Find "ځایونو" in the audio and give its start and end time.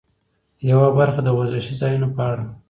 1.81-2.07